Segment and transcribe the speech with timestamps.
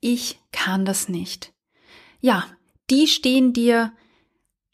[0.00, 1.52] ich kann das nicht.
[2.20, 2.44] Ja,
[2.90, 3.92] die stehen dir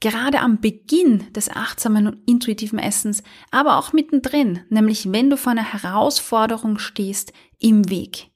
[0.01, 5.53] gerade am Beginn des achtsamen und intuitiven Essens, aber auch mittendrin, nämlich wenn du vor
[5.53, 8.31] einer Herausforderung stehst, im Weg.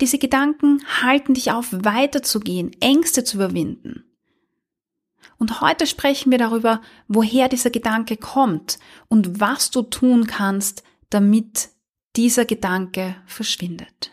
[0.00, 4.04] Diese Gedanken halten dich auf, weiterzugehen, Ängste zu überwinden.
[5.36, 8.78] Und heute sprechen wir darüber, woher dieser Gedanke kommt
[9.08, 11.70] und was du tun kannst, damit
[12.16, 14.12] dieser Gedanke verschwindet.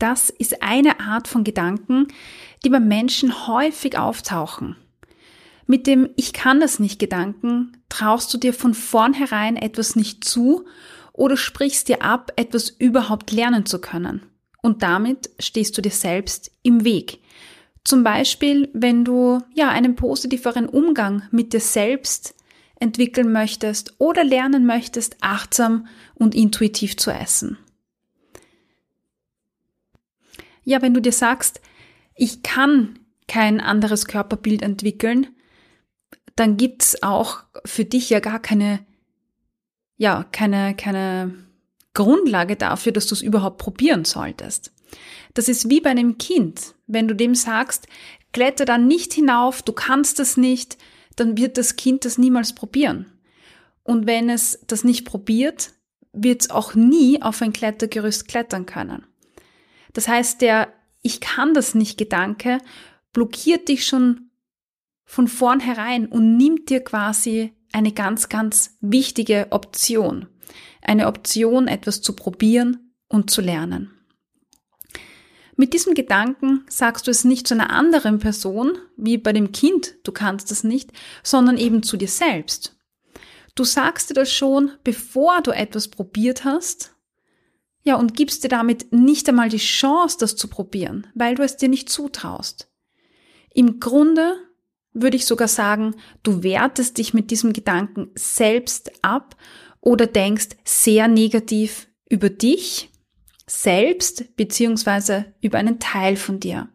[0.00, 2.08] Das ist eine Art von Gedanken,
[2.64, 4.76] die bei Menschen häufig auftauchen.
[5.66, 10.64] Mit dem Ich kann das nicht Gedanken traust du dir von vornherein etwas nicht zu
[11.12, 14.22] oder sprichst dir ab, etwas überhaupt lernen zu können.
[14.62, 17.20] Und damit stehst du dir selbst im Weg.
[17.84, 22.34] Zum Beispiel, wenn du ja einen positiveren Umgang mit dir selbst
[22.76, 27.58] entwickeln möchtest oder lernen möchtest, achtsam und intuitiv zu essen.
[30.64, 31.60] Ja, wenn du dir sagst,
[32.14, 35.28] ich kann kein anderes Körperbild entwickeln,
[36.36, 38.80] dann gibt's auch für dich ja gar keine,
[39.96, 41.34] ja, keine, keine
[41.94, 44.72] Grundlage dafür, dass du es überhaupt probieren solltest.
[45.34, 46.74] Das ist wie bei einem Kind.
[46.86, 47.86] Wenn du dem sagst,
[48.32, 50.78] kletter dann nicht hinauf, du kannst das nicht,
[51.16, 53.06] dann wird das Kind das niemals probieren.
[53.82, 55.72] Und wenn es das nicht probiert,
[56.12, 59.06] wird es auch nie auf ein Klettergerüst klettern können.
[59.92, 62.58] Das heißt, der Ich kann das nicht Gedanke
[63.12, 64.30] blockiert dich schon
[65.04, 70.28] von vornherein und nimmt dir quasi eine ganz, ganz wichtige Option.
[70.82, 73.90] Eine Option, etwas zu probieren und zu lernen.
[75.56, 79.96] Mit diesem Gedanken sagst du es nicht zu einer anderen Person, wie bei dem Kind,
[80.04, 80.90] du kannst es nicht,
[81.22, 82.76] sondern eben zu dir selbst.
[83.54, 86.94] Du sagst dir das schon, bevor du etwas probiert hast
[87.82, 91.56] ja, und gibst dir damit nicht einmal die Chance, das zu probieren, weil du es
[91.56, 92.70] dir nicht zutraust.
[93.52, 94.34] Im Grunde
[94.92, 99.36] würde ich sogar sagen, du wertest dich mit diesem Gedanken selbst ab
[99.80, 102.90] oder denkst sehr negativ über dich
[103.46, 106.68] selbst beziehungsweise über einen Teil von dir.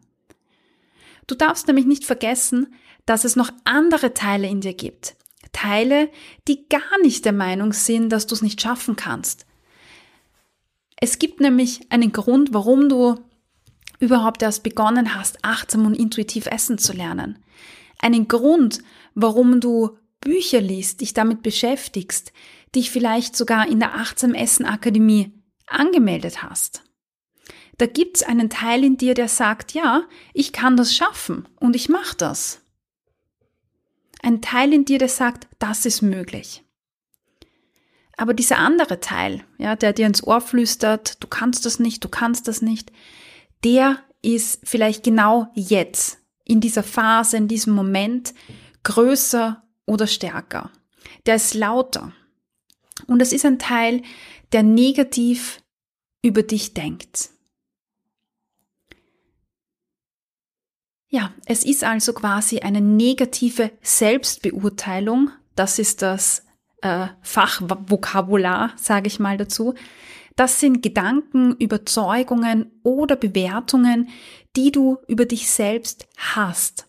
[1.26, 2.74] Du darfst nämlich nicht vergessen,
[3.06, 5.16] dass es noch andere Teile in dir gibt.
[5.52, 6.10] Teile,
[6.48, 9.45] die gar nicht der Meinung sind, dass du es nicht schaffen kannst.
[11.00, 13.16] Es gibt nämlich einen Grund, warum du
[13.98, 17.38] überhaupt erst begonnen hast, achtsam und intuitiv essen zu lernen.
[17.98, 18.80] Einen Grund,
[19.14, 22.32] warum du Bücher liest, dich damit beschäftigst,
[22.74, 25.32] dich vielleicht sogar in der Achtsam Essen Akademie
[25.66, 26.82] angemeldet hast.
[27.78, 31.88] Da gibt's einen Teil in dir, der sagt, ja, ich kann das schaffen und ich
[31.88, 32.62] mache das.
[34.22, 36.64] Ein Teil in dir, der sagt, das ist möglich.
[38.16, 42.08] Aber dieser andere Teil, ja, der dir ins Ohr flüstert, du kannst das nicht, du
[42.08, 42.90] kannst das nicht,
[43.62, 48.32] der ist vielleicht genau jetzt, in dieser Phase, in diesem Moment,
[48.84, 50.70] größer oder stärker.
[51.26, 52.12] Der ist lauter.
[53.06, 54.02] Und es ist ein Teil,
[54.52, 55.62] der negativ
[56.22, 57.30] über dich denkt.
[61.08, 65.30] Ja, es ist also quasi eine negative Selbstbeurteilung.
[65.54, 66.45] Das ist das
[66.86, 69.74] äh, Fachvokabular, sage ich mal dazu.
[70.36, 74.08] Das sind Gedanken, Überzeugungen oder Bewertungen,
[74.54, 76.86] die du über dich selbst hast,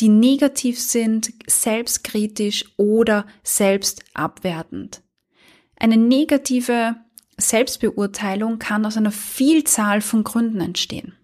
[0.00, 5.02] die negativ sind, selbstkritisch oder selbstabwertend.
[5.76, 6.96] Eine negative
[7.38, 11.14] Selbstbeurteilung kann aus einer Vielzahl von Gründen entstehen.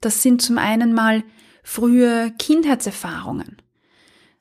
[0.00, 1.22] Das sind zum einen mal
[1.62, 3.56] frühe Kindheitserfahrungen.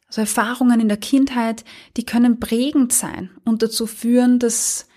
[0.09, 1.63] Also Erfahrungen in der Kindheit,
[1.95, 4.87] die können prägend sein und dazu führen, dass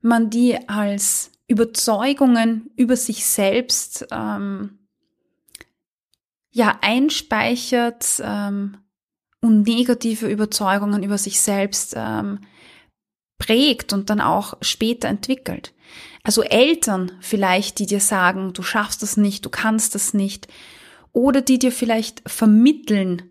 [0.00, 4.78] man die als Überzeugungen über sich selbst ähm,
[6.50, 8.78] ja einspeichert ähm,
[9.42, 12.40] und negative Überzeugungen über sich selbst ähm,
[13.36, 15.74] prägt und dann auch später entwickelt.
[16.22, 20.48] Also Eltern vielleicht, die dir sagen, du schaffst das nicht, du kannst das nicht,
[21.12, 23.30] oder die dir vielleicht vermitteln,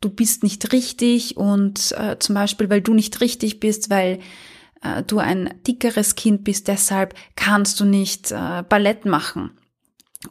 [0.00, 4.20] du bist nicht richtig und äh, zum Beispiel, weil du nicht richtig bist, weil
[4.82, 9.52] äh, du ein dickeres Kind bist, deshalb kannst du nicht äh, Ballett machen.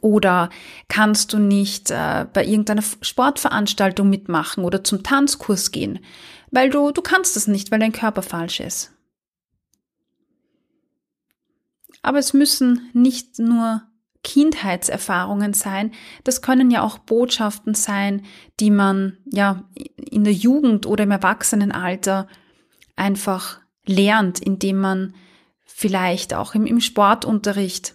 [0.02, 0.50] Oder
[0.88, 6.00] kannst du nicht äh, bei irgendeiner Sportveranstaltung mitmachen oder zum Tanzkurs gehen,
[6.50, 8.92] weil du, du kannst es nicht, weil dein Körper falsch ist.
[12.02, 13.82] Aber es müssen nicht nur
[14.28, 15.92] Kindheitserfahrungen sein,
[16.22, 18.26] das können ja auch Botschaften sein,
[18.60, 19.64] die man ja
[19.96, 22.28] in der Jugend oder im Erwachsenenalter
[22.94, 25.14] einfach lernt, indem man
[25.64, 27.94] vielleicht auch im, im Sportunterricht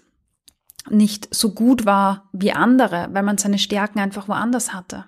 [0.90, 5.06] nicht so gut war wie andere, weil man seine Stärken einfach woanders hatte.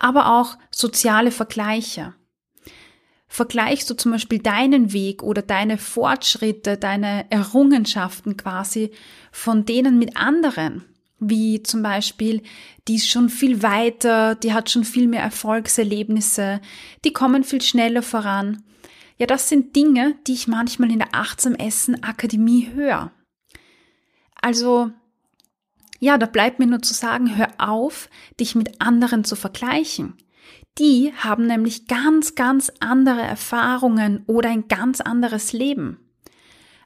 [0.00, 2.14] Aber auch soziale Vergleiche.
[3.34, 8.92] Vergleichst du zum Beispiel deinen Weg oder deine Fortschritte, deine Errungenschaften quasi
[9.32, 10.84] von denen mit anderen,
[11.18, 12.44] wie zum Beispiel,
[12.86, 16.60] die ist schon viel weiter, die hat schon viel mehr Erfolgserlebnisse,
[17.04, 18.62] die kommen viel schneller voran.
[19.18, 23.10] Ja, das sind Dinge, die ich manchmal in der Achtsam Essen Akademie höre.
[24.40, 24.92] Also,
[25.98, 28.08] ja, da bleibt mir nur zu sagen, hör auf,
[28.38, 30.14] dich mit anderen zu vergleichen.
[30.78, 35.98] Die haben nämlich ganz, ganz andere Erfahrungen oder ein ganz anderes Leben.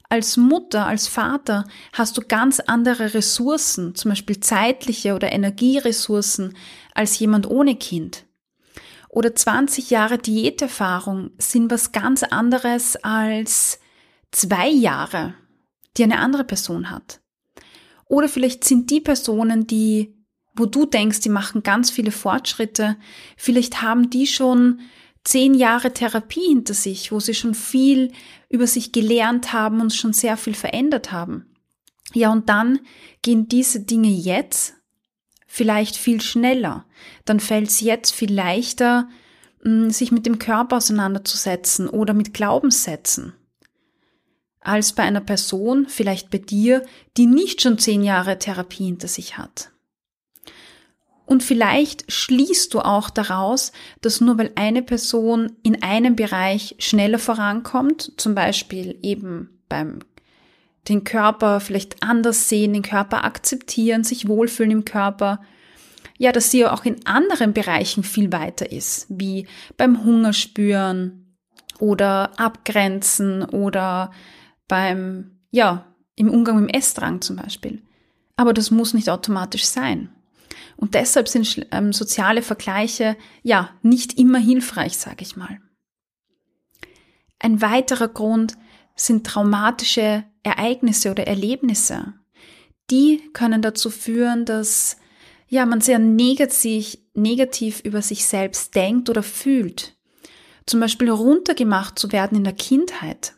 [0.09, 6.55] Als Mutter, als Vater hast du ganz andere Ressourcen, zum Beispiel zeitliche oder Energieressourcen,
[6.95, 8.25] als jemand ohne Kind.
[9.09, 13.79] Oder 20 Jahre Diäterfahrung sind was ganz anderes als
[14.31, 15.33] zwei Jahre,
[15.97, 17.21] die eine andere Person hat.
[18.05, 20.18] Oder vielleicht sind die Personen, die,
[20.59, 22.97] wo du denkst, die machen ganz viele Fortschritte,
[23.37, 24.81] vielleicht haben die schon
[25.23, 28.11] zehn Jahre Therapie hinter sich, wo sie schon viel
[28.49, 31.45] über sich gelernt haben und schon sehr viel verändert haben.
[32.13, 32.79] Ja, und dann
[33.21, 34.75] gehen diese Dinge jetzt
[35.45, 36.85] vielleicht viel schneller.
[37.25, 39.07] Dann fällt es jetzt viel leichter,
[39.63, 43.33] mm, sich mit dem Körper auseinanderzusetzen oder mit Glaubenssätzen
[44.61, 46.85] als bei einer Person, vielleicht bei dir,
[47.17, 49.71] die nicht schon zehn Jahre Therapie hinter sich hat.
[51.29, 53.71] Und vielleicht schließt du auch daraus,
[54.01, 59.99] dass nur weil eine Person in einem Bereich schneller vorankommt, zum Beispiel eben beim
[60.87, 65.39] den Körper vielleicht anders sehen, den Körper akzeptieren, sich wohlfühlen im Körper,
[66.17, 69.45] ja, dass sie auch in anderen Bereichen viel weiter ist, wie
[69.77, 71.35] beim Hunger spüren
[71.77, 74.09] oder abgrenzen oder
[74.67, 75.85] beim, ja,
[76.15, 77.83] im Umgang mit dem Essdrang zum Beispiel.
[78.35, 80.09] Aber das muss nicht automatisch sein.
[80.79, 85.59] Und deshalb sind ähm, soziale Vergleiche ja nicht immer hilfreich, sage ich mal.
[87.37, 88.57] Ein weiterer Grund
[88.95, 92.13] sind traumatische Ereignisse oder Erlebnisse.
[92.89, 94.95] Die können dazu führen, dass
[95.49, 99.97] ja man sehr negativ, negativ über sich selbst denkt oder fühlt.
[100.65, 103.35] Zum Beispiel runtergemacht zu werden in der Kindheit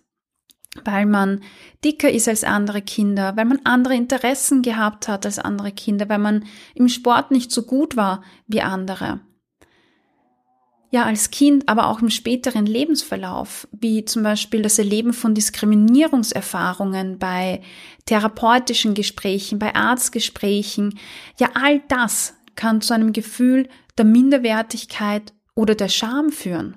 [0.86, 1.42] weil man
[1.84, 6.20] dicker ist als andere Kinder, weil man andere Interessen gehabt hat als andere Kinder, weil
[6.20, 6.46] man
[6.76, 9.20] im Sport nicht so gut war wie andere.
[10.94, 17.18] Ja, als Kind, aber auch im späteren Lebensverlauf, wie zum Beispiel das Erleben von Diskriminierungserfahrungen
[17.18, 17.62] bei
[18.06, 21.00] therapeutischen Gesprächen, bei Arztgesprächen.
[21.40, 26.76] Ja, all das kann zu einem Gefühl der Minderwertigkeit oder der Scham führen.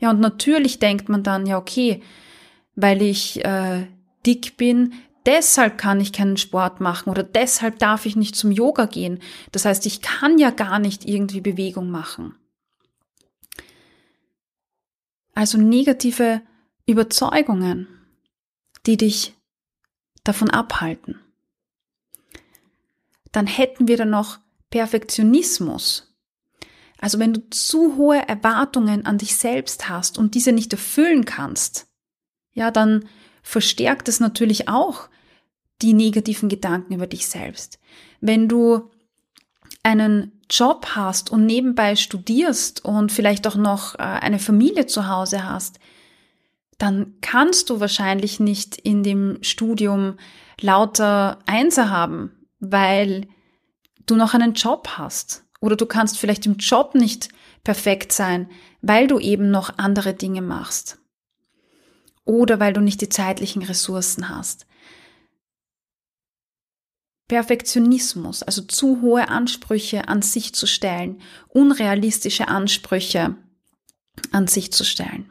[0.00, 2.02] Ja, und natürlich denkt man dann, ja, okay,
[2.76, 3.86] weil ich äh,
[4.26, 4.94] dick bin,
[5.26, 9.20] deshalb kann ich keinen Sport machen oder deshalb darf ich nicht zum Yoga gehen.
[9.52, 12.36] Das heißt, ich kann ja gar nicht irgendwie Bewegung machen.
[15.34, 16.42] Also negative
[16.86, 17.88] Überzeugungen,
[18.86, 19.34] die dich
[20.22, 21.20] davon abhalten.
[23.32, 24.38] Dann hätten wir dann noch
[24.70, 26.14] Perfektionismus.
[26.98, 31.88] Also wenn du zu hohe Erwartungen an dich selbst hast und diese nicht erfüllen kannst,
[32.54, 33.04] ja, dann
[33.42, 35.08] verstärkt es natürlich auch
[35.82, 37.78] die negativen Gedanken über dich selbst.
[38.20, 38.90] Wenn du
[39.82, 45.44] einen Job hast und nebenbei studierst und vielleicht auch noch äh, eine Familie zu Hause
[45.44, 45.78] hast,
[46.78, 50.16] dann kannst du wahrscheinlich nicht in dem Studium
[50.60, 53.26] lauter Einser haben, weil
[54.06, 55.44] du noch einen Job hast.
[55.60, 57.28] Oder du kannst vielleicht im Job nicht
[57.62, 58.48] perfekt sein,
[58.80, 60.98] weil du eben noch andere Dinge machst
[62.24, 64.66] oder weil du nicht die zeitlichen Ressourcen hast.
[67.28, 73.36] Perfektionismus, also zu hohe Ansprüche an sich zu stellen, unrealistische Ansprüche
[74.30, 75.30] an sich zu stellen.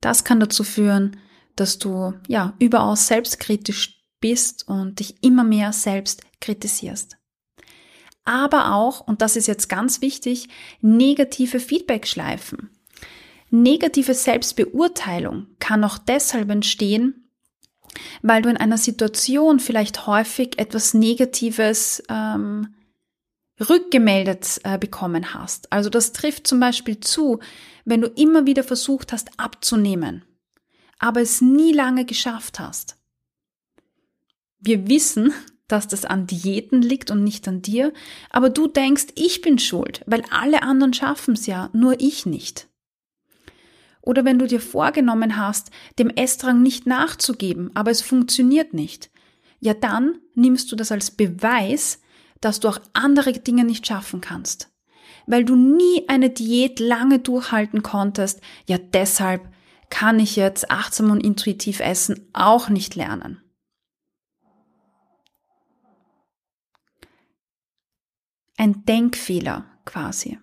[0.00, 1.18] Das kann dazu führen,
[1.54, 7.16] dass du ja überaus selbstkritisch bist und dich immer mehr selbst kritisierst.
[8.24, 10.48] Aber auch, und das ist jetzt ganz wichtig,
[10.80, 12.75] negative Feedback-Schleifen.
[13.50, 17.30] Negative Selbstbeurteilung kann auch deshalb entstehen,
[18.22, 22.74] weil du in einer Situation vielleicht häufig etwas Negatives ähm,
[23.60, 25.72] rückgemeldet äh, bekommen hast.
[25.72, 27.40] Also das trifft zum Beispiel zu,
[27.84, 30.24] wenn du immer wieder versucht hast abzunehmen,
[30.98, 32.96] aber es nie lange geschafft hast.
[34.58, 35.32] Wir wissen,
[35.68, 37.92] dass das an Diäten liegt und nicht an dir,
[38.30, 42.68] aber du denkst, ich bin schuld, weil alle anderen schaffen es ja, nur ich nicht.
[44.06, 49.10] Oder wenn du dir vorgenommen hast, dem Essdrang nicht nachzugeben, aber es funktioniert nicht,
[49.58, 52.00] ja dann nimmst du das als Beweis,
[52.40, 54.70] dass du auch andere Dinge nicht schaffen kannst.
[55.26, 59.48] Weil du nie eine Diät lange durchhalten konntest, ja deshalb
[59.90, 63.42] kann ich jetzt achtsam und intuitiv essen auch nicht lernen.
[68.56, 70.38] Ein Denkfehler quasi.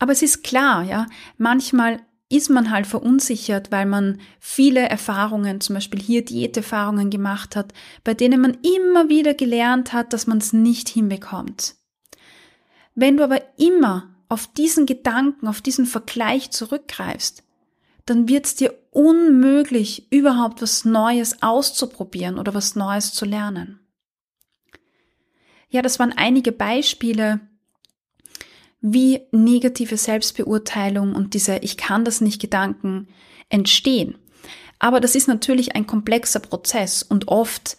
[0.00, 5.74] Aber es ist klar, ja, manchmal ist man halt verunsichert, weil man viele Erfahrungen, zum
[5.74, 10.52] Beispiel hier Diäterfahrungen gemacht hat, bei denen man immer wieder gelernt hat, dass man es
[10.52, 11.74] nicht hinbekommt.
[12.94, 17.42] Wenn du aber immer auf diesen Gedanken, auf diesen Vergleich zurückgreifst,
[18.06, 23.80] dann wird es dir unmöglich, überhaupt was Neues auszuprobieren oder was Neues zu lernen.
[25.68, 27.40] Ja, das waren einige Beispiele,
[28.80, 33.08] wie negative Selbstbeurteilung und diese Ich kann das nicht Gedanken
[33.48, 34.16] entstehen.
[34.78, 37.76] Aber das ist natürlich ein komplexer Prozess und oft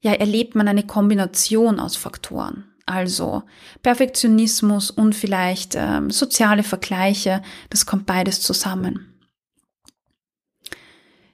[0.00, 2.64] ja, erlebt man eine Kombination aus Faktoren.
[2.86, 3.42] Also
[3.82, 9.14] Perfektionismus und vielleicht ähm, soziale Vergleiche, das kommt beides zusammen.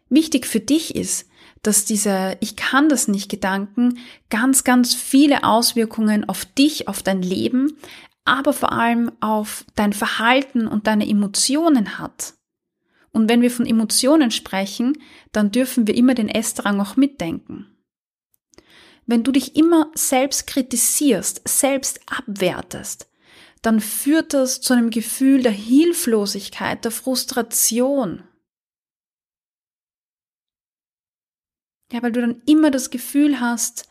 [0.09, 1.28] Wichtig für dich ist,
[1.62, 3.99] dass diese Ich kann das nicht Gedanken
[4.30, 7.76] ganz, ganz viele Auswirkungen auf dich, auf dein Leben,
[8.30, 12.34] aber vor allem auf dein Verhalten und deine Emotionen hat.
[13.10, 14.99] Und wenn wir von Emotionen sprechen,
[15.32, 17.66] dann dürfen wir immer den Essdrang auch mitdenken.
[19.04, 23.10] Wenn du dich immer selbst kritisierst, selbst abwertest,
[23.62, 28.22] dann führt das zu einem Gefühl der Hilflosigkeit, der Frustration.
[31.92, 33.88] Ja, weil du dann immer das Gefühl hast,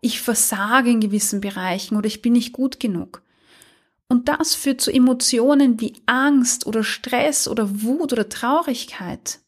[0.00, 3.22] ich versage in gewissen Bereichen oder ich bin nicht gut genug.
[4.12, 9.40] Und das führt zu Emotionen wie Angst oder Stress oder Wut oder Traurigkeit.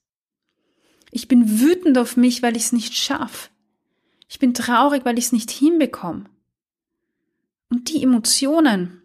[1.10, 3.50] Ich bin wütend auf mich, weil ich es nicht schaffe.
[4.26, 6.24] Ich bin traurig, weil ich es nicht hinbekomme.
[7.68, 9.02] Und die Emotionen,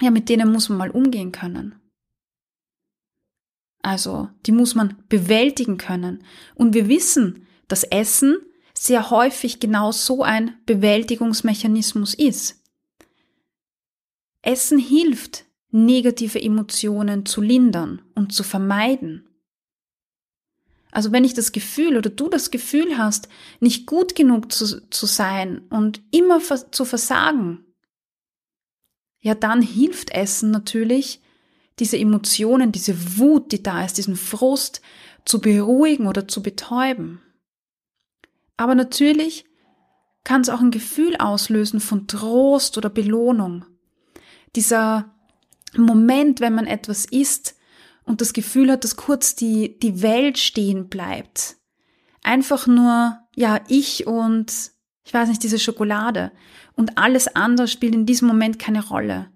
[0.00, 1.74] ja, mit denen muss man mal umgehen können.
[3.82, 6.24] Also, die muss man bewältigen können.
[6.54, 8.38] Und wir wissen, dass Essen
[8.72, 12.65] sehr häufig genau so ein Bewältigungsmechanismus ist.
[14.46, 19.28] Essen hilft, negative Emotionen zu lindern und zu vermeiden.
[20.92, 23.28] Also wenn ich das Gefühl oder du das Gefühl hast,
[23.60, 27.64] nicht gut genug zu, zu sein und immer vers zu versagen,
[29.20, 31.20] ja dann hilft Essen natürlich,
[31.80, 34.80] diese Emotionen, diese Wut, die da ist, diesen Frust
[35.26, 37.20] zu beruhigen oder zu betäuben.
[38.56, 39.44] Aber natürlich
[40.24, 43.66] kann es auch ein Gefühl auslösen von Trost oder Belohnung
[44.54, 45.12] dieser
[45.76, 47.56] Moment, wenn man etwas isst
[48.04, 51.56] und das Gefühl hat, dass kurz die, die Welt stehen bleibt.
[52.22, 54.52] Einfach nur, ja, ich und,
[55.04, 56.32] ich weiß nicht, diese Schokolade.
[56.74, 59.30] Und alles andere spielt in diesem Moment keine Rolle.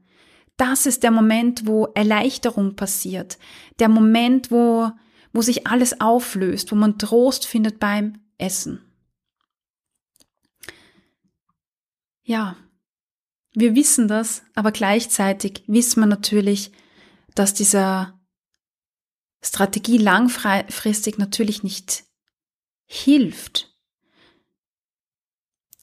[0.57, 3.39] Das ist der Moment, wo Erleichterung passiert.
[3.79, 4.91] Der Moment, wo,
[5.33, 8.85] wo sich alles auflöst, wo man Trost findet beim Essen.
[12.23, 12.57] Ja,
[13.53, 16.73] wir wissen das, aber gleichzeitig wissen wir natürlich,
[17.35, 18.19] dass dieser
[19.43, 22.05] Strategie langfristig natürlich nicht
[22.87, 23.75] hilft.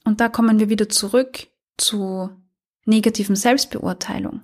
[0.04, 2.30] Und da kommen wir wieder zurück zu
[2.84, 4.42] negativen Selbstbeurteilung.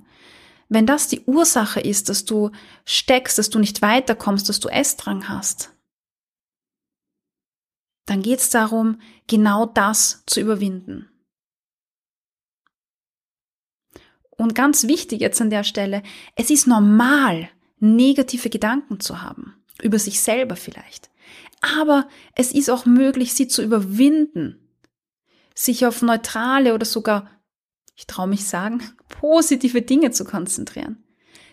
[0.69, 2.50] Wenn das die Ursache ist, dass du
[2.85, 5.73] steckst, dass du nicht weiterkommst, dass du Essdrang hast,
[8.07, 11.09] dann geht es darum, genau das zu überwinden.
[14.37, 16.03] Und ganz wichtig jetzt an der Stelle,
[16.37, 17.49] es ist normal,
[17.79, 21.11] negative Gedanken zu haben, über sich selber vielleicht.
[21.61, 24.59] Aber es ist auch möglich, sie zu überwinden,
[25.55, 27.31] sich auf neutrale oder sogar,
[27.95, 31.05] ich traue mich sagen, positive Dinge zu konzentrieren.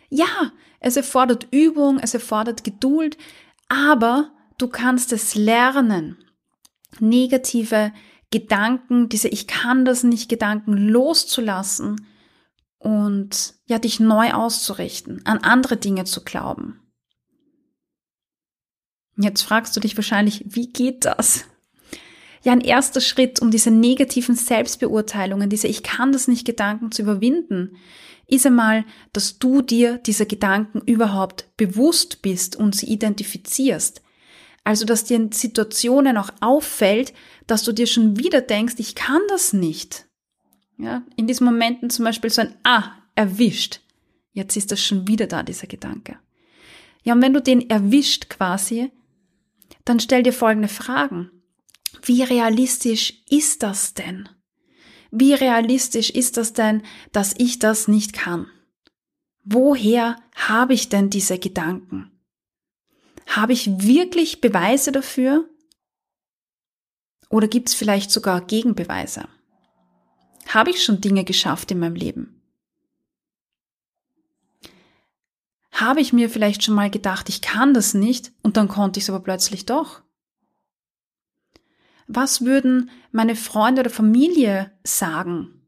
[0.10, 3.18] Ja, es erfordert Übung, es erfordert Geduld,
[3.70, 6.18] aber du kannst es lernen,
[7.00, 7.94] negative
[8.32, 12.08] Gedanken, diese Ich kann das nicht Gedanken loszulassen
[12.82, 16.80] und ja, dich neu auszurichten, an andere Dinge zu glauben.
[19.18, 21.46] Jetzt fragst du dich wahrscheinlich, wie geht das?
[22.44, 27.04] Ja, ein erster Schritt, um diese negativen Selbstbeurteilungen, diese Ich kann das nicht Gedanken zu
[27.04, 27.78] überwinden,
[28.26, 28.84] ist einmal,
[29.14, 34.02] dass du dir diese Gedanken überhaupt bewusst bist und sie identifizierst.
[34.64, 37.14] Also, dass dir in Situationen auch auffällt,
[37.46, 40.08] dass du dir schon wieder denkst, ich kann das nicht.
[40.82, 43.82] Ja, in diesen Momenten zum Beispiel so ein Ah, erwischt.
[44.34, 46.18] Jetzt ist das schon wieder da, dieser Gedanke.
[47.04, 48.92] Ja, und wenn du den erwischt quasi,
[49.86, 51.30] dann stell dir folgende Fragen.
[52.02, 54.28] Wie realistisch ist das denn?
[55.12, 58.48] Wie realistisch ist das denn, dass ich das nicht kann?
[59.44, 62.12] Woher habe ich denn diese Gedanken?
[63.28, 65.48] Habe ich wirklich Beweise dafür?
[67.30, 69.28] Oder gibt es vielleicht sogar Gegenbeweise?
[70.54, 72.42] Habe ich schon Dinge geschafft in meinem Leben?
[75.72, 79.06] Habe ich mir vielleicht schon mal gedacht, ich kann das nicht und dann konnte ich
[79.06, 80.02] es aber plötzlich doch?
[82.08, 85.66] Was würden meine Freunde oder Familie sagen?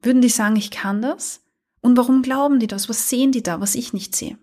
[0.00, 1.44] Würden die sagen, ich kann das?
[1.80, 2.88] Und warum glauben die das?
[2.88, 4.38] Was sehen die da, was ich nicht sehe?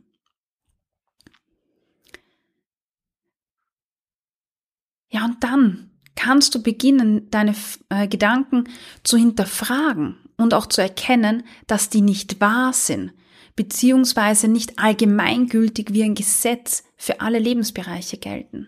[5.07, 5.88] Ja, und dann
[6.19, 7.55] kannst du beginnen, deine
[7.87, 8.65] äh, Gedanken
[9.03, 13.13] zu hinterfragen und auch zu erkennen, dass die nicht wahr sind,
[13.55, 18.67] beziehungsweise nicht allgemeingültig wie ein Gesetz für alle Lebensbereiche gelten.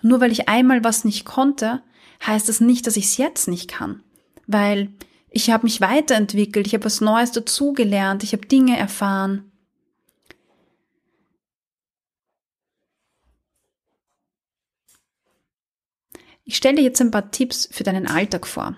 [0.00, 1.82] Nur weil ich einmal was nicht konnte,
[2.24, 4.04] heißt das nicht, dass ich es jetzt nicht kann,
[4.46, 4.92] weil
[5.28, 9.49] ich habe mich weiterentwickelt, ich habe was Neues dazugelernt, ich habe Dinge erfahren.
[16.44, 18.76] Ich stelle dir jetzt ein paar Tipps für deinen Alltag vor,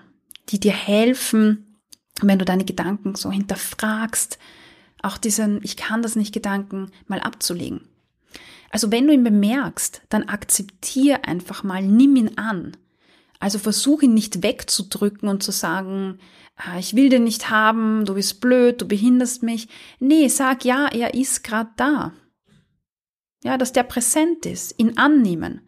[0.49, 1.79] die dir helfen,
[2.21, 4.37] wenn du deine Gedanken so hinterfragst,
[5.01, 7.87] auch diesen Ich kann das nicht Gedanken mal abzulegen.
[8.69, 12.75] Also wenn du ihn bemerkst, dann akzeptier einfach mal, nimm ihn an.
[13.39, 16.19] Also versuch ihn nicht wegzudrücken und zu sagen,
[16.55, 19.67] ah, ich will den nicht haben, du bist blöd, du behinderst mich.
[19.99, 22.13] Nee, sag ja, er ist gerade da.
[23.43, 25.61] Ja, dass der präsent ist, ihn annehmen.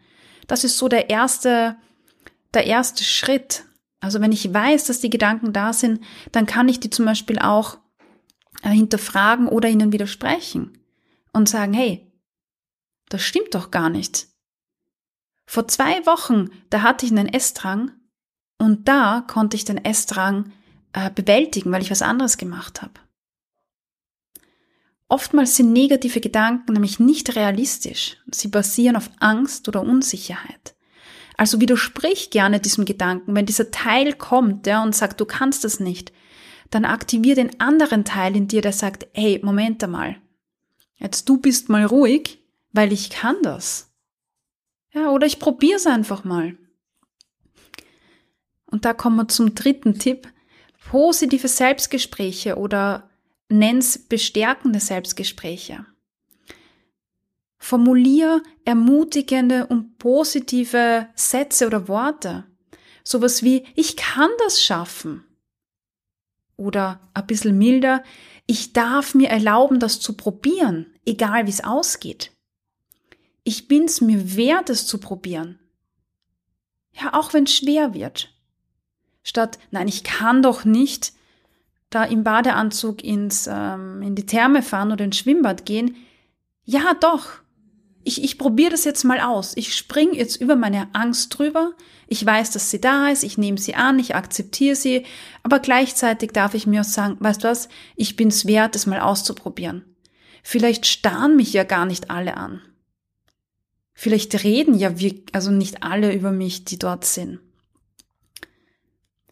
[0.47, 1.75] Das ist so der erste,
[2.55, 3.65] der erste Schritt.
[3.99, 7.39] Also wenn ich weiß, dass die Gedanken da sind, dann kann ich die zum Beispiel
[7.39, 7.77] auch
[8.61, 10.77] äh, hinterfragen oder ihnen widersprechen
[11.33, 12.11] und sagen, hey,
[13.09, 14.27] das stimmt doch gar nicht.
[15.45, 17.91] Vor zwei Wochen, da hatte ich einen Essdrang
[18.57, 20.51] und da konnte ich den Essdrang
[20.93, 22.99] äh, bewältigen, weil ich was anderes gemacht habe.
[25.07, 28.17] Oftmals sind negative Gedanken nämlich nicht realistisch.
[28.31, 30.74] Sie basieren auf Angst oder Unsicherheit.
[31.37, 33.35] Also widersprich gerne diesem Gedanken.
[33.35, 36.13] Wenn dieser Teil kommt ja, und sagt, du kannst das nicht,
[36.69, 40.17] dann aktivier den anderen Teil in dir, der sagt, hey, Moment einmal.
[40.95, 42.39] Jetzt du bist mal ruhig
[42.75, 43.89] weil ich kann das.
[44.91, 46.57] Ja, oder ich probiere es einfach mal.
[48.65, 50.27] Und da kommen wir zum dritten Tipp.
[50.89, 53.09] Positive Selbstgespräche oder
[53.47, 55.85] nenn's bestärkende Selbstgespräche.
[57.65, 62.45] Formulier ermutigende und positive Sätze oder Worte.
[63.03, 65.23] Sowas wie, ich kann das schaffen.
[66.57, 68.03] Oder ein bisschen milder,
[68.47, 72.31] ich darf mir erlauben, das zu probieren, egal wie es ausgeht
[73.45, 75.59] ich bin's mir wert, es zu probieren.
[76.91, 78.33] Ja, auch wenn es schwer wird.
[79.23, 81.13] Statt, nein, ich kann doch nicht
[81.89, 85.95] da im Badeanzug ins, ähm, in die Therme fahren oder ins Schwimmbad gehen.
[86.63, 87.33] Ja, doch.
[88.07, 89.53] Ich, ich probiere das jetzt mal aus.
[89.57, 91.73] Ich spring jetzt über meine Angst drüber.
[92.07, 93.23] Ich weiß, dass sie da ist.
[93.23, 93.97] Ich nehme sie an.
[93.97, 95.05] Ich akzeptiere sie.
[95.41, 97.67] Aber gleichzeitig darf ich mir auch sagen, weißt du was?
[97.95, 99.83] Ich bin's wert, es mal auszuprobieren.
[100.43, 102.61] Vielleicht starren mich ja gar nicht alle an.
[103.95, 107.39] Vielleicht reden ja wir, also nicht alle über mich, die dort sind.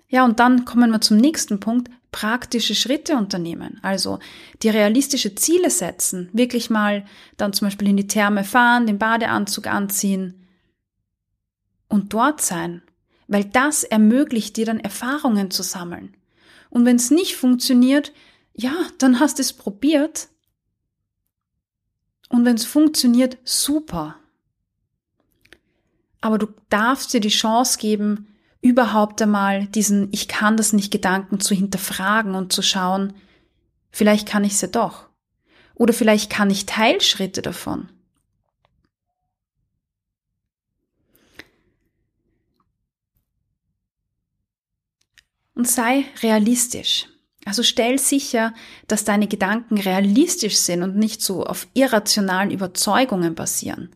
[0.07, 3.79] Ja, und dann kommen wir zum nächsten Punkt, praktische Schritte unternehmen.
[3.81, 4.19] Also
[4.61, 7.03] die realistische Ziele setzen, wirklich mal
[7.35, 10.47] dann zum Beispiel in die Therme fahren, den Badeanzug anziehen
[11.89, 12.81] und dort sein,
[13.27, 16.15] weil das ermöglicht dir dann Erfahrungen zu sammeln.
[16.69, 18.13] Und wenn es nicht funktioniert,
[18.53, 20.29] ja, dann hast du es probiert.
[22.29, 24.15] Und wenn es funktioniert, super
[26.23, 28.32] aber du darfst dir die Chance geben,
[28.63, 33.13] überhaupt einmal diesen Ich kann das nicht Gedanken zu hinterfragen und zu schauen,
[33.91, 35.09] vielleicht kann ich es ja doch.
[35.75, 37.89] Oder vielleicht kann ich Teilschritte davon.
[45.55, 47.09] Und sei realistisch.
[47.45, 48.53] Also stell sicher,
[48.87, 53.93] dass deine Gedanken realistisch sind und nicht so auf irrationalen Überzeugungen basieren.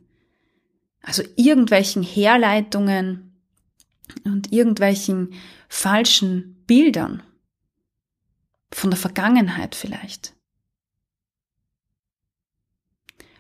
[1.01, 3.26] Also irgendwelchen Herleitungen
[4.23, 5.33] und irgendwelchen
[5.69, 7.23] falschen Bildern
[8.71, 10.33] von der Vergangenheit vielleicht.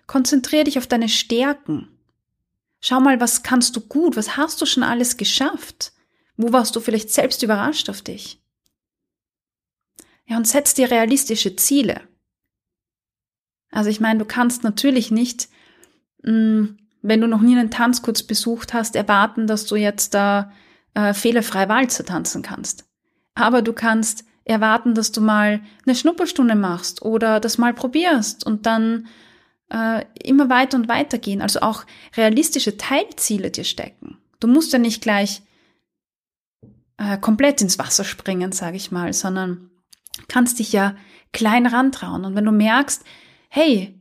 [0.05, 1.89] Konzentrier dich auf deine Stärken.
[2.79, 5.91] Schau mal, was kannst du gut, was hast du schon alles geschafft?
[6.37, 8.41] Wo warst du vielleicht selbst überrascht auf dich?
[10.25, 12.07] Ja, und setz dir realistische Ziele.
[13.71, 15.49] Also ich meine, du kannst natürlich nicht,
[16.23, 16.65] mm,
[17.01, 20.51] wenn du noch nie einen Tanzkurs besucht hast, erwarten, dass du jetzt da
[20.93, 22.85] äh, fehlerfrei Walzer tanzen kannst.
[23.35, 28.65] Aber du kannst erwarten, dass du mal eine Schnupperstunde machst oder das mal probierst und
[28.65, 29.07] dann
[29.69, 31.41] äh, immer weiter und weiter gehen.
[31.41, 34.17] Also auch realistische Teilziele dir stecken.
[34.39, 35.41] Du musst ja nicht gleich
[36.97, 39.69] äh, komplett ins Wasser springen, sage ich mal, sondern
[40.27, 40.95] kannst dich ja
[41.33, 42.25] klein rantrauen.
[42.25, 43.03] Und wenn du merkst,
[43.49, 43.96] hey,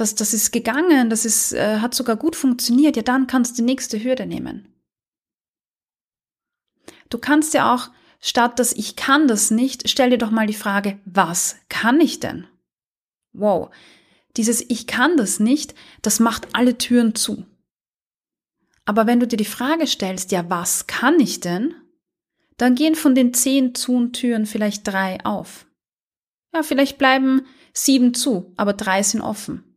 [0.00, 3.62] das, das ist gegangen, das ist, äh, hat sogar gut funktioniert, ja, dann kannst du
[3.62, 4.72] die nächste Hürde nehmen.
[7.10, 10.54] Du kannst ja auch, statt dass ich kann das nicht, stell dir doch mal die
[10.54, 12.46] Frage, was kann ich denn?
[13.32, 13.70] Wow,
[14.36, 17.44] dieses Ich kann das nicht, das macht alle Türen zu.
[18.84, 21.74] Aber wenn du dir die Frage stellst, ja, was kann ich denn?
[22.56, 25.66] Dann gehen von den zehn zu Türen vielleicht drei auf.
[26.54, 29.67] Ja, vielleicht bleiben sieben zu, aber drei sind offen.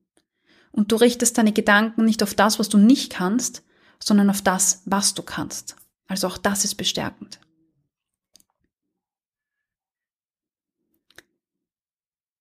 [0.71, 3.63] Und du richtest deine Gedanken nicht auf das, was du nicht kannst,
[3.99, 5.75] sondern auf das, was du kannst.
[6.07, 7.39] Also auch das ist bestärkend.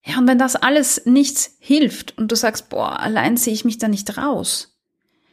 [0.04, 3.78] Ja, und wenn das alles nichts hilft und du sagst, boah, allein sehe ich mich
[3.78, 4.76] da nicht raus,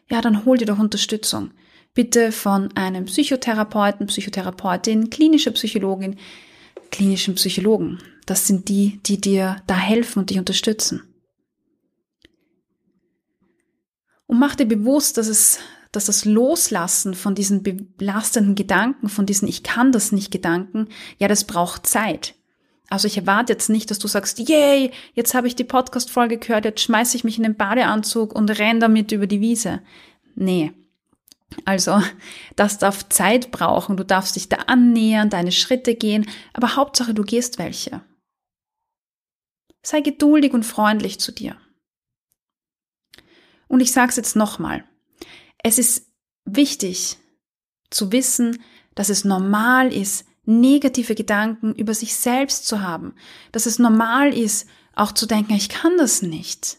[0.10, 1.52] ja, dann hol dir doch Unterstützung.
[1.94, 6.18] Bitte von einem Psychotherapeuten, Psychotherapeutin, klinische Psychologin,
[6.92, 8.00] klinischen Psychologen.
[8.26, 11.02] Das sind die, die dir da helfen und dich unterstützen.
[14.38, 15.58] Und mach dir bewusst, dass es,
[15.92, 21.28] dass das Loslassen von diesen belastenden Gedanken, von diesen Ich kann das nicht Gedanken, ja,
[21.28, 22.36] das braucht Zeit.
[22.88, 26.66] Also ich erwarte jetzt nicht, dass du sagst, yay, jetzt habe ich die Podcast-Folge gehört,
[26.66, 29.82] jetzt schmeiße ich mich in den Badeanzug und renn damit über die Wiese.
[30.36, 30.72] Nee.
[31.66, 32.00] Also,
[32.56, 33.98] das darf Zeit brauchen.
[33.98, 38.02] Du darfst dich da annähern, deine Schritte gehen, aber Hauptsache, du gehst welche.
[39.82, 41.58] Sei geduldig und freundlich zu dir.
[43.68, 44.84] Und ich sage es jetzt nochmal.
[45.64, 46.08] Es ist
[46.46, 47.18] wichtig
[47.90, 48.62] zu wissen,
[48.96, 53.14] dass es normal ist, negative Gedanken über sich selbst zu haben,
[53.52, 56.78] dass es normal ist, auch zu denken, ich kann das nicht.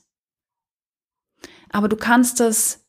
[1.70, 2.86] Aber du kannst das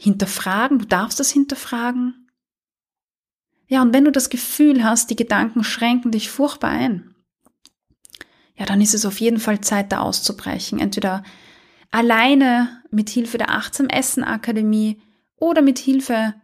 [0.00, 2.28] hinterfragen, du darfst das hinterfragen.
[3.68, 7.14] Ja, und wenn du das Gefühl hast, die Gedanken schränken dich furchtbar ein,
[8.54, 10.78] ja, dann ist es auf jeden Fall Zeit, da auszubrechen.
[10.78, 11.22] Entweder
[11.90, 15.00] alleine mit Hilfe der Achtsam Essen Akademie
[15.36, 16.34] oder mit Hilfe,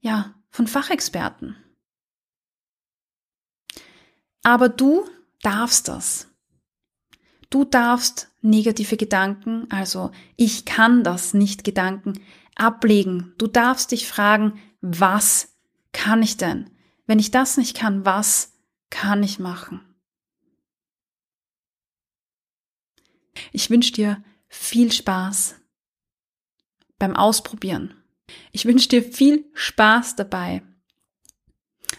[0.00, 1.56] ja, von Fachexperten.
[4.42, 5.04] Aber du
[5.42, 6.28] darfst das.
[7.50, 12.20] Du darfst negative Gedanken, also ich kann das nicht Gedanken,
[12.54, 13.34] ablegen.
[13.38, 15.56] Du darfst dich fragen, was
[15.92, 16.70] kann ich denn?
[17.06, 18.58] Wenn ich das nicht kann, was
[18.90, 19.80] kann ich machen?
[23.52, 25.56] Ich wünsche dir viel Spaß
[26.98, 27.94] beim Ausprobieren.
[28.52, 30.62] Ich wünsche dir viel Spaß dabei,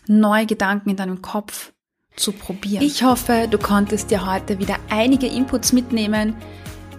[0.07, 1.73] neue Gedanken in deinem Kopf
[2.15, 2.83] zu probieren.
[2.83, 6.35] Ich hoffe, du konntest dir heute wieder einige Inputs mitnehmen,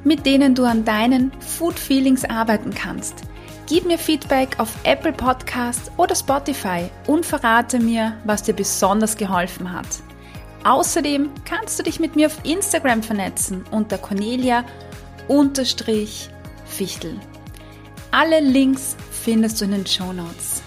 [0.03, 3.23] mit denen du an deinen Food Feelings arbeiten kannst.
[3.67, 9.71] Gib mir Feedback auf Apple Podcast oder Spotify und verrate mir, was dir besonders geholfen
[9.73, 9.87] hat.
[10.65, 13.97] Außerdem kannst du dich mit mir auf Instagram vernetzen unter
[15.31, 17.17] Cornelia-Fichtel.
[18.11, 20.61] Alle Links findest du in den Show Notes.